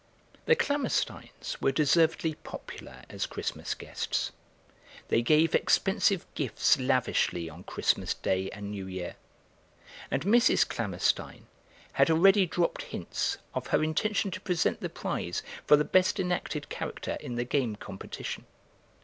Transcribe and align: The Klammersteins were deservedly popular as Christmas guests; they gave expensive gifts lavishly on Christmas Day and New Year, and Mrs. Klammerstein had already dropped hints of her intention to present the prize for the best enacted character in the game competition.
The 0.47 0.55
Klammersteins 0.55 1.61
were 1.61 1.71
deservedly 1.71 2.33
popular 2.33 3.03
as 3.07 3.27
Christmas 3.27 3.75
guests; 3.75 4.31
they 5.09 5.21
gave 5.21 5.53
expensive 5.53 6.25
gifts 6.33 6.79
lavishly 6.79 7.47
on 7.47 7.61
Christmas 7.63 8.15
Day 8.15 8.49
and 8.49 8.71
New 8.71 8.87
Year, 8.87 9.15
and 10.09 10.23
Mrs. 10.23 10.67
Klammerstein 10.67 11.45
had 11.93 12.09
already 12.09 12.47
dropped 12.47 12.81
hints 12.81 13.37
of 13.53 13.67
her 13.67 13.83
intention 13.83 14.31
to 14.31 14.41
present 14.41 14.79
the 14.81 14.89
prize 14.89 15.43
for 15.67 15.77
the 15.77 15.85
best 15.85 16.19
enacted 16.19 16.69
character 16.69 17.15
in 17.19 17.35
the 17.35 17.45
game 17.45 17.75
competition. 17.75 18.47